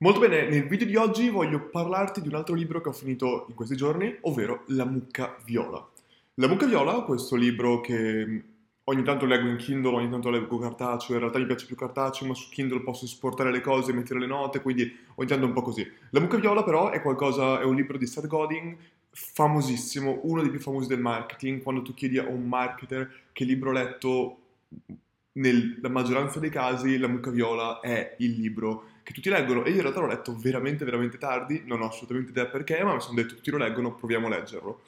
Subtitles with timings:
[0.00, 3.46] Molto bene, nel video di oggi voglio parlarti di un altro libro che ho finito
[3.48, 5.82] in questi giorni, ovvero La mucca viola.
[6.34, 8.42] La mucca viola, questo libro che
[8.84, 12.28] ogni tanto leggo in Kindle, ogni tanto leggo cartaceo, in realtà mi piace più cartaceo,
[12.28, 14.82] ma su Kindle posso esportare le cose mettere le note, quindi
[15.14, 15.90] ogni tanto è un po' così.
[16.10, 18.76] La mucca viola però è qualcosa, è un libro di Seth Godin,
[19.08, 23.70] famosissimo, uno dei più famosi del marketing, quando tu chiedi a un marketer che libro
[23.70, 24.38] ho letto,
[25.32, 29.76] nella maggioranza dei casi La mucca viola è il libro che tutti leggono e io
[29.76, 33.14] in realtà l'ho letto veramente veramente tardi, non ho assolutamente idea perché, ma mi sono
[33.14, 34.80] detto tutti lo leggono, proviamo a leggerlo.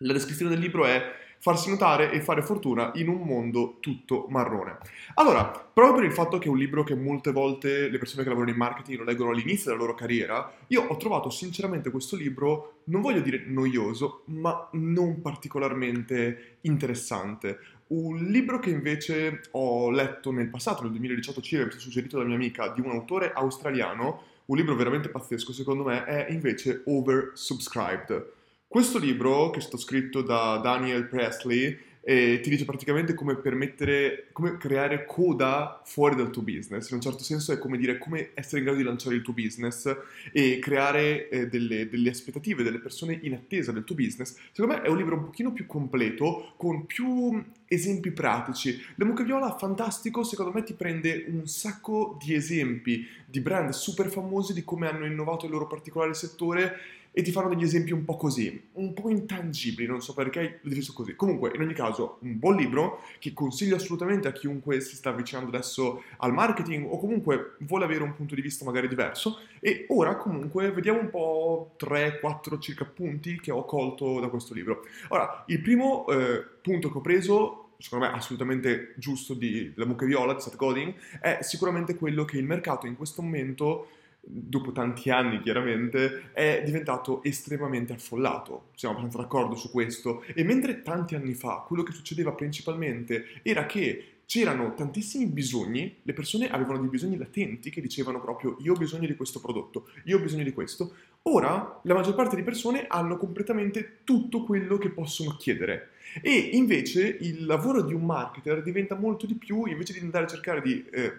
[0.00, 1.02] La descrizione del libro è
[1.38, 4.76] farsi notare e fare fortuna in un mondo tutto marrone.
[5.14, 8.28] Allora, proprio per il fatto che è un libro che molte volte le persone che
[8.28, 12.82] lavorano in marketing lo leggono all'inizio della loro carriera, io ho trovato sinceramente questo libro,
[12.84, 17.58] non voglio dire noioso, ma non particolarmente interessante.
[17.92, 22.24] Un libro che invece ho letto nel passato, nel 2018 circa, mi è suggerito da
[22.24, 28.32] mia amica, di un autore australiano, un libro veramente pazzesco secondo me, è invece Oversubscribed.
[28.66, 34.26] Questo libro, che è stato scritto da Daniel Presley, e ti dice praticamente come permettere,
[34.32, 36.88] come creare coda fuori dal tuo business.
[36.88, 39.32] In un certo senso è come dire come essere in grado di lanciare il tuo
[39.32, 39.96] business
[40.32, 44.36] e creare eh, delle, delle, aspettative delle persone in attesa del tuo business.
[44.50, 48.82] Secondo me è un libro un pochino più completo, con più esempi pratici.
[48.96, 54.10] La mucca viola, fantastico, secondo me ti prende un sacco di esempi di brand super
[54.10, 58.04] famosi di come hanno innovato il loro particolare settore e ti fanno degli esempi un
[58.04, 61.14] po' così, un po' intangibili, non so perché l'ho deciso così.
[61.14, 65.50] Comunque, in ogni caso, un buon libro che consiglio assolutamente a chiunque si sta avvicinando
[65.54, 69.40] adesso al marketing o comunque vuole avere un punto di vista magari diverso.
[69.60, 74.86] E ora comunque vediamo un po' 3-4 circa punti che ho colto da questo libro.
[75.08, 80.06] Ora, il primo eh, punto che ho preso secondo me assolutamente giusto di La mucca
[80.06, 83.88] viola di Seth Godin, è sicuramente quello che il mercato in questo momento
[84.24, 88.68] dopo tanti anni chiaramente, è diventato estremamente affollato.
[88.74, 90.22] Siamo abbastanza d'accordo su questo.
[90.34, 96.12] E mentre tanti anni fa quello che succedeva principalmente era che c'erano tantissimi bisogni, le
[96.14, 100.16] persone avevano dei bisogni latenti che dicevano proprio io ho bisogno di questo prodotto, io
[100.16, 100.94] ho bisogno di questo.
[101.24, 105.90] Ora la maggior parte di persone hanno completamente tutto quello che possono chiedere.
[106.22, 110.28] E invece il lavoro di un marketer diventa molto di più, invece di andare a
[110.28, 111.12] cercare di eh,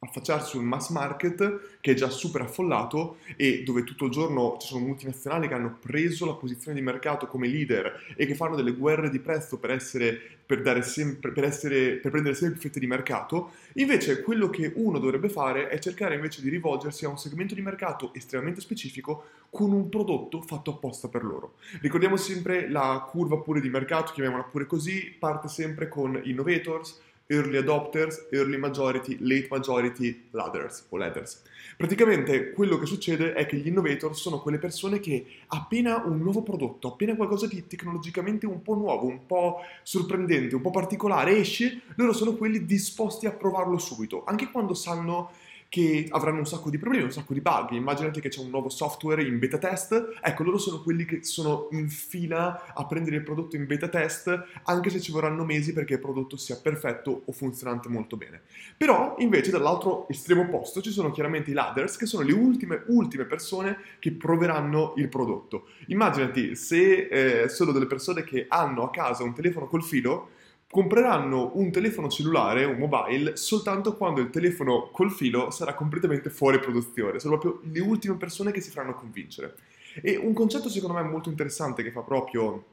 [0.00, 4.68] affacciarsi sul mass market che è già super affollato e dove tutto il giorno ci
[4.68, 8.72] sono multinazionali che hanno preso la posizione di mercato come leader e che fanno delle
[8.72, 13.50] guerre di prezzo per, essere, per, sempre, per, essere, per prendere sempre fette di mercato,
[13.74, 17.62] invece quello che uno dovrebbe fare è cercare invece di rivolgersi a un segmento di
[17.62, 21.54] mercato estremamente specifico con un prodotto fatto apposta per loro.
[21.80, 27.58] Ricordiamo sempre la curva pure di mercato, chiamiamola pure così, parte sempre con innovators, early
[27.58, 31.42] adopters, early majority, late majority, ladders o ladders.
[31.76, 36.42] Praticamente quello che succede è che gli innovator sono quelle persone che appena un nuovo
[36.42, 41.82] prodotto, appena qualcosa di tecnologicamente un po' nuovo, un po' sorprendente, un po' particolare esce,
[41.96, 45.30] loro sono quelli disposti a provarlo subito, anche quando sanno
[45.68, 47.72] che avranno un sacco di problemi, un sacco di bug.
[47.72, 51.68] Immaginate che c'è un nuovo software in beta test, ecco, loro sono quelli che sono
[51.72, 55.94] in fila a prendere il prodotto in beta test, anche se ci vorranno mesi perché
[55.94, 58.40] il prodotto sia perfetto o funzionante molto bene.
[58.76, 63.24] Però, invece, dall'altro estremo opposto ci sono chiaramente i ladders, che sono le ultime, ultime
[63.24, 65.68] persone che proveranno il prodotto.
[65.88, 70.30] Immaginati se eh, sono delle persone che hanno a casa un telefono col filo,
[70.70, 76.58] compreranno un telefono cellulare, un mobile, soltanto quando il telefono col filo sarà completamente fuori
[76.58, 77.18] produzione.
[77.18, 79.56] Sono proprio le ultime persone che si faranno convincere.
[80.02, 82.64] E un concetto secondo me molto interessante che fa proprio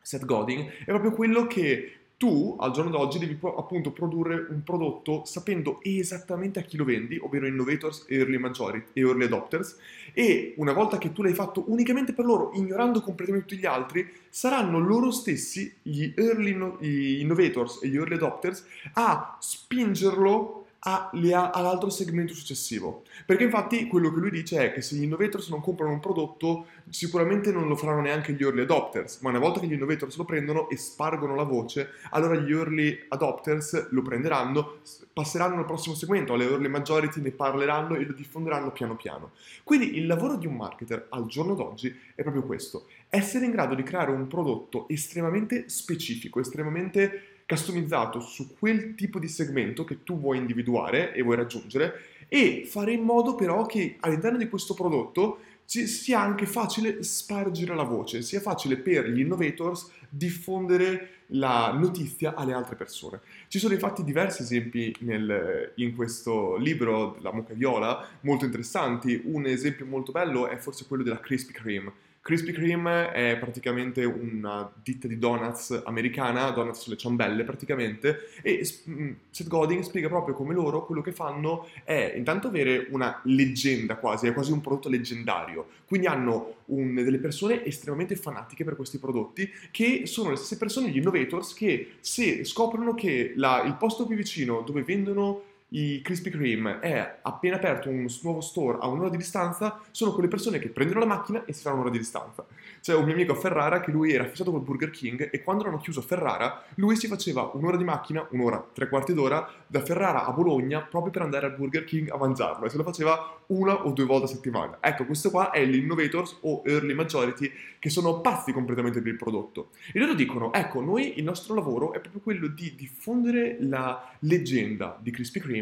[0.00, 5.24] Seth Godin è proprio quello che tu al giorno d'oggi devi appunto produrre un prodotto
[5.24, 9.76] sapendo esattamente a chi lo vendi, ovvero innovators, early majority e early adopters,
[10.12, 14.08] e una volta che tu l'hai fatto unicamente per loro, ignorando completamente tutti gli altri,
[14.30, 22.34] saranno loro stessi, gli early gli innovators e gli early adopters, a spingerlo all'altro segmento
[22.34, 23.04] successivo.
[23.24, 26.66] Perché infatti quello che lui dice è che se gli innovators non comprano un prodotto,
[26.88, 30.24] sicuramente non lo faranno neanche gli early adopters, ma una volta che gli innovators lo
[30.24, 34.78] prendono e spargono la voce, allora gli early adopters lo prenderanno,
[35.12, 39.30] passeranno al prossimo segmento, alle early majority ne parleranno e lo diffonderanno piano piano.
[39.62, 43.74] Quindi il lavoro di un marketer al giorno d'oggi è proprio questo, essere in grado
[43.74, 50.18] di creare un prodotto estremamente specifico, estremamente customizzato su quel tipo di segmento che tu
[50.18, 55.38] vuoi individuare e vuoi raggiungere e fare in modo però che all'interno di questo prodotto
[55.66, 62.52] sia anche facile spargere la voce, sia facile per gli innovators diffondere la notizia alle
[62.52, 63.20] altre persone.
[63.48, 69.20] Ci sono infatti diversi esempi nel, in questo libro della Mucca Viola, molto interessanti.
[69.24, 71.92] Un esempio molto bello è forse quello della Krispy Kreme.
[72.22, 79.10] Krispy Kreme è praticamente una ditta di donuts americana, donuts sulle ciambelle praticamente, e mm,
[79.28, 84.28] Seth Godin spiega proprio come loro quello che fanno è intanto avere una leggenda quasi,
[84.28, 89.50] è quasi un prodotto leggendario, quindi hanno un, delle persone estremamente fanatiche per questi prodotti
[89.72, 94.14] che sono le stesse persone, gli innovators, che se scoprono che la, il posto più
[94.14, 99.16] vicino dove vendono i Krispy Kreme è appena aperto un nuovo store a un'ora di
[99.16, 102.44] distanza, sono quelle persone che prendono la macchina e si fanno un'ora di distanza.
[102.80, 105.64] C'è un mio amico a Ferrara che lui era fissato col Burger King e quando
[105.64, 110.26] hanno chiuso Ferrara, lui si faceva un'ora di macchina, un'ora, tre quarti d'ora, da Ferrara
[110.26, 113.86] a Bologna proprio per andare al Burger King a mangiarlo e se lo faceva una
[113.86, 114.78] o due volte a settimana.
[114.80, 119.70] Ecco, questo qua è l'innovators o early majority che sono pazzi completamente per il prodotto.
[119.92, 124.98] E loro dicono, ecco, noi il nostro lavoro è proprio quello di diffondere la leggenda
[125.00, 125.61] di Krispy Kreme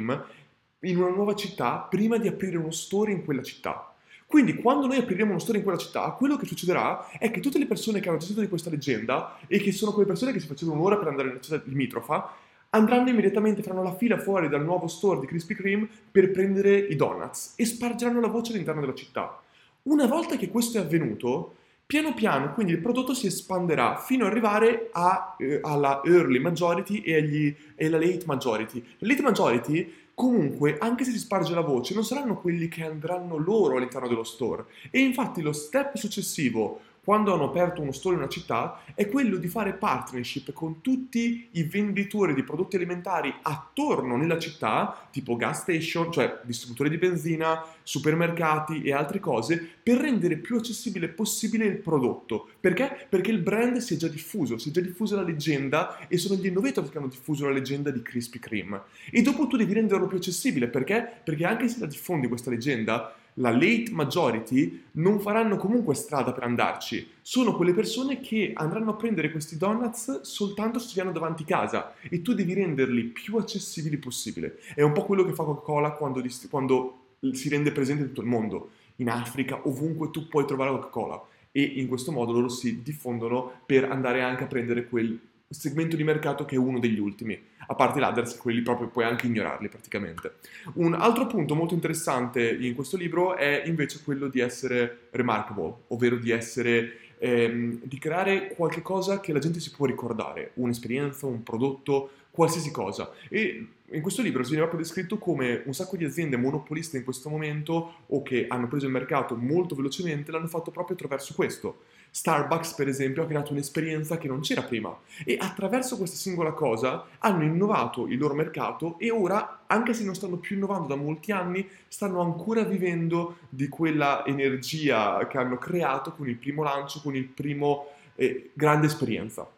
[0.81, 3.93] in una nuova città prima di aprire uno store in quella città.
[4.27, 7.59] Quindi quando noi apriremo uno store in quella città, quello che succederà è che tutte
[7.59, 10.47] le persone che hanno gestito di questa leggenda e che sono quelle persone che si
[10.47, 12.33] facevano un'ora per andare nella città limitrofa,
[12.71, 16.95] andranno immediatamente, faranno la fila fuori dal nuovo store di Krispy Kreme per prendere i
[16.95, 19.41] donuts e spargeranno la voce all'interno della città.
[19.83, 21.57] Una volta che questo è avvenuto,
[21.91, 27.01] piano piano quindi il prodotto si espanderà fino ad arrivare a, eh, alla early majority
[27.01, 28.81] e, agli, e alla late majority.
[28.99, 33.37] La late majority comunque, anche se si sparge la voce, non saranno quelli che andranno
[33.39, 34.67] loro all'interno dello store.
[34.89, 39.37] E infatti lo step successivo quando hanno aperto uno store in una città è quello
[39.37, 45.63] di fare partnership con tutti i venditori di prodotti alimentari attorno nella città, tipo gas
[45.63, 51.79] station, cioè distributori di benzina, supermercati e altre cose, per rendere più accessibile possibile il
[51.79, 52.49] prodotto.
[52.61, 53.07] Perché?
[53.09, 56.39] Perché il brand si è già diffuso, si è già diffusa la leggenda e sono
[56.39, 58.83] gli innovator che hanno diffuso la leggenda di Krispy Kreme.
[59.11, 61.21] E dopo tu devi renderlo più accessibile, perché?
[61.25, 66.45] Perché anche se la diffondi questa leggenda, la late majority non faranno comunque strada per
[66.45, 67.09] andarci.
[67.23, 71.95] Sono quelle persone che andranno a prendere questi donuts soltanto se ci hanno davanti casa
[72.03, 74.59] e tu devi renderli più accessibili possibile.
[74.75, 76.99] È un po' quello che fa Coca-Cola quando, quando
[77.33, 78.71] si rende presente in tutto il mondo.
[78.97, 81.23] In Africa, ovunque tu puoi trovare Coca-Cola
[81.53, 85.19] e in questo modo loro si diffondono per andare anche a prendere quel
[85.51, 88.03] segmento di mercato che è uno degli ultimi, a parte i
[88.39, 90.37] quelli proprio puoi anche ignorarli praticamente.
[90.75, 96.17] Un altro punto molto interessante in questo libro è invece quello di essere remarkable, ovvero
[96.17, 101.43] di essere ehm, di creare qualche cosa che la gente si può ricordare, un'esperienza, un
[101.43, 103.11] prodotto, qualsiasi cosa.
[103.29, 107.05] E in questo libro si viene proprio descritto come un sacco di aziende monopoliste in
[107.05, 111.83] questo momento o che hanno preso il mercato molto velocemente l'hanno fatto proprio attraverso questo.
[112.13, 117.07] Starbucks, per esempio, ha creato un'esperienza che non c'era prima e attraverso questa singola cosa
[117.19, 121.33] hanno innovato il loro mercato e ora, anche se non stanno più innovando da molti
[121.33, 127.15] anni, stanno ancora vivendo di quella energia che hanno creato con il primo lancio, con
[127.15, 127.87] il primo
[128.17, 129.49] eh, grande esperienza.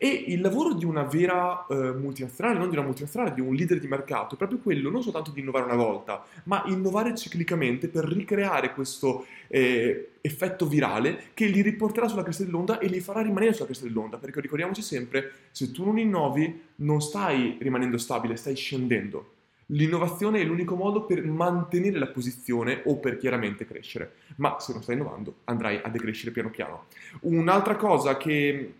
[0.00, 3.80] E il lavoro di una vera eh, multinazionale, non di una multinazionale, di un leader
[3.80, 8.04] di mercato, è proprio quello non soltanto di innovare una volta, ma innovare ciclicamente per
[8.04, 13.52] ricreare questo eh, effetto virale che li riporterà sulla cresta dell'onda e li farà rimanere
[13.52, 14.18] sulla cresta dell'onda.
[14.18, 19.32] Perché ricordiamoci sempre, se tu non innovi, non stai rimanendo stabile, stai scendendo.
[19.72, 24.82] L'innovazione è l'unico modo per mantenere la posizione o per chiaramente crescere, ma se non
[24.82, 26.84] stai innovando andrai a decrescere piano piano.
[27.22, 28.72] Un'altra cosa che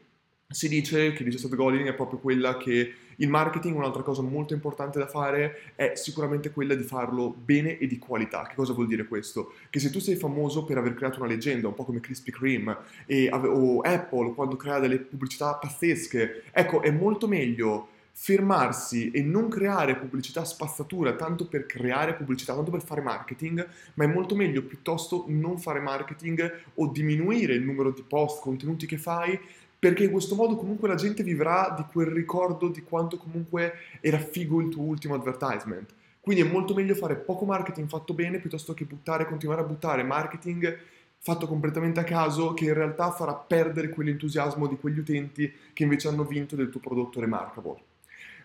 [0.51, 4.55] si dice, che dice Seth Godin, è proprio quella che il marketing, un'altra cosa molto
[4.55, 8.47] importante da fare, è sicuramente quella di farlo bene e di qualità.
[8.47, 9.53] Che cosa vuol dire questo?
[9.69, 12.79] Che se tu sei famoso per aver creato una leggenda, un po' come Krispy Kreme
[13.05, 17.89] e, o Apple, quando crea delle pubblicità pazzesche, ecco, è molto meglio
[18.21, 23.65] fermarsi e non creare pubblicità spazzatura tanto per creare pubblicità, tanto per fare marketing,
[23.95, 28.87] ma è molto meglio piuttosto non fare marketing o diminuire il numero di post, contenuti
[28.87, 29.39] che fai
[29.79, 34.19] perché in questo modo comunque la gente vivrà di quel ricordo di quanto comunque era
[34.19, 35.95] figo il tuo ultimo advertisement.
[36.21, 40.03] Quindi è molto meglio fare poco marketing fatto bene piuttosto che buttare, continuare a buttare
[40.03, 40.79] marketing
[41.21, 46.09] fatto completamente a caso che in realtà farà perdere quell'entusiasmo di quegli utenti che invece
[46.09, 47.87] hanno vinto del tuo prodotto remarkable.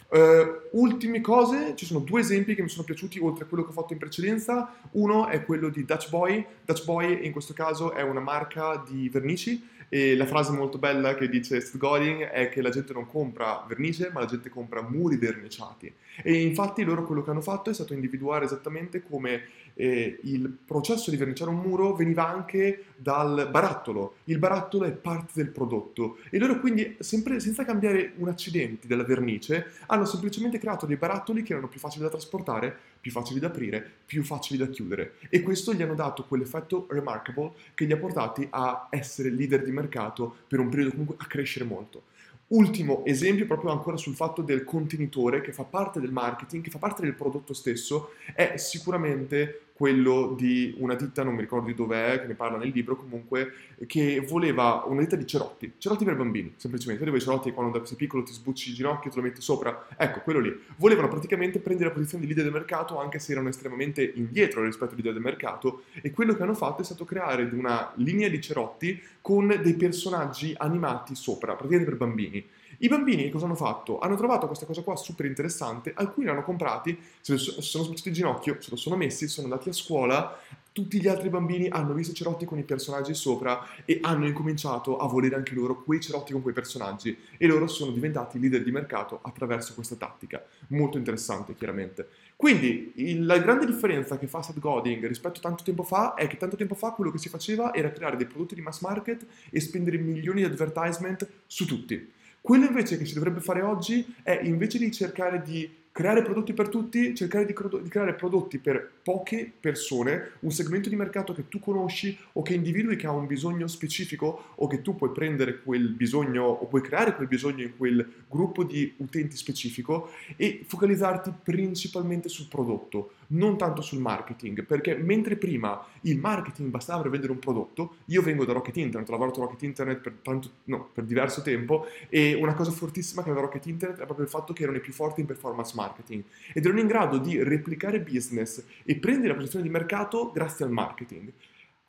[0.09, 3.71] Uh, ultime cose, ci sono due esempi che mi sono piaciuti oltre a quello che
[3.71, 4.75] ho fatto in precedenza.
[4.91, 6.45] Uno è quello di Dutch Boy.
[6.63, 11.15] Dutch Boy in questo caso è una marca di vernici e la frase molto bella
[11.15, 14.81] che dice Seth Godin è che la gente non compra vernice, ma la gente compra
[14.81, 15.93] muri verniciati.
[16.23, 19.43] E infatti loro quello che hanno fatto è stato individuare esattamente come
[19.75, 24.15] eh, il processo di verniciare un muro veniva anche dal barattolo.
[24.25, 29.03] Il barattolo è parte del prodotto e loro quindi, sempre senza cambiare un accidente della
[29.03, 33.48] vernice, hanno semplicemente creato dei barattoli che erano più facili da trasportare, più facili da
[33.48, 35.15] aprire, più facili da chiudere.
[35.30, 39.72] E questo gli hanno dato quell'effetto remarkable che li ha portati a essere leader di
[39.72, 42.03] mercato per un periodo comunque a crescere molto.
[42.48, 46.77] Ultimo esempio, proprio ancora sul fatto del contenitore che fa parte del marketing, che fa
[46.77, 52.22] parte del prodotto stesso, è sicuramente quello di una ditta, non mi ricordo di dov'è,
[52.22, 53.53] che ne parla nel libro comunque,
[53.88, 57.98] che voleva una ditta di cerotti, cerotti per bambini, semplicemente, dove i cerotti quando sei
[57.98, 60.56] piccolo ti sbucci il ginocchio e te lo metti sopra, ecco, quello lì.
[60.77, 64.92] Volevano praticamente prendere la posizione di leader del mercato anche se erano estremamente indietro rispetto
[64.92, 68.39] ai leader del mercato e quello che hanno fatto è stato creare una linea di
[68.39, 72.46] cerotti con dei personaggi animati sopra, praticamente per bambini.
[72.83, 73.97] I bambini cosa hanno fatto?
[73.99, 78.57] Hanno trovato questa cosa qua super interessante, alcuni l'hanno comprati, se sono sbucciati il ginocchio,
[78.59, 80.37] se lo sono messi, sono andati a scuola,
[80.73, 84.97] tutti gli altri bambini hanno visto i cerotti con i personaggi sopra e hanno incominciato
[84.97, 88.71] a volere anche loro quei cerotti con quei personaggi e loro sono diventati leader di
[88.71, 90.43] mercato attraverso questa tattica.
[90.69, 92.09] Molto interessante, chiaramente.
[92.35, 96.27] Quindi il, la grande differenza che fa Seth Godin rispetto a tanto tempo fa è
[96.27, 99.25] che tanto tempo fa quello che si faceva era creare dei prodotti di mass market
[99.49, 102.21] e spendere milioni di advertisement su tutti.
[102.45, 106.67] Quello invece che si dovrebbe fare oggi è invece di cercare di creare prodotti per
[106.67, 111.59] tutti, cercare di, di, creare prodotti per poche persone, un segmento di mercato che tu
[111.59, 115.88] conosci o che individui che ha un bisogno specifico o che tu puoi prendere quel
[115.88, 122.27] bisogno o puoi creare quel bisogno in quel gruppo di utenti specifico e focalizzarti principalmente
[122.27, 127.39] sul prodotto, non tanto sul marketing, perché mentre prima il marketing bastava per vendere un
[127.39, 131.03] prodotto, io vengo da Rocket Internet, ho lavorato a Rocket Internet per, tanto, no, per
[131.03, 134.63] diverso tempo e una cosa fortissima che aveva Rocket Internet è proprio il fatto che
[134.63, 136.23] erano i più forti in performance marketing
[136.53, 140.71] ed erano in grado di replicare business e prendere la posizione di mercato grazie al
[140.71, 141.31] marketing.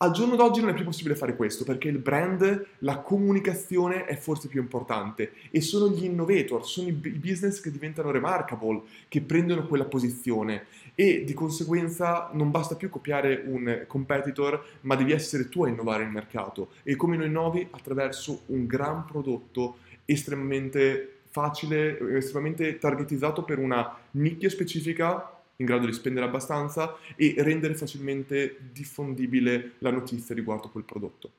[0.05, 4.17] Al giorno d'oggi non è più possibile fare questo perché il brand, la comunicazione è
[4.17, 9.67] forse più importante e sono gli innovator, sono i business che diventano remarkable, che prendono
[9.67, 15.65] quella posizione e di conseguenza non basta più copiare un competitor ma devi essere tu
[15.65, 16.71] a innovare il mercato.
[16.83, 17.67] E come lo innovi?
[17.71, 25.93] Attraverso un gran prodotto estremamente facile, estremamente targetizzato per una nicchia specifica in grado di
[25.93, 31.31] spendere abbastanza e rendere facilmente diffondibile la notizia riguardo quel prodotto.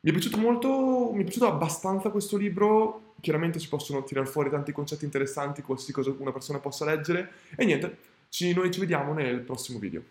[0.00, 4.48] Mi è piaciuto molto, mi è piaciuto abbastanza questo libro, chiaramente si possono tirare fuori
[4.48, 7.30] tanti concetti interessanti, qualsiasi cosa una persona possa leggere.
[7.54, 7.98] E niente,
[8.30, 10.02] ci, noi ci vediamo nel prossimo video.